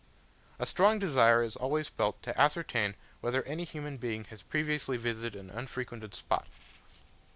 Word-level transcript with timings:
A 0.57 0.65
strong 0.65 0.97
desire 0.97 1.43
is 1.43 1.55
always 1.55 1.87
felt 1.87 2.23
to 2.23 2.35
ascertain 2.35 2.95
whether 3.19 3.43
any 3.43 3.65
human 3.65 3.97
being 3.97 4.23
has 4.31 4.41
previously 4.41 4.97
visited 4.97 5.39
an 5.39 5.51
unfrequented 5.51 6.15
spot. 6.15 6.47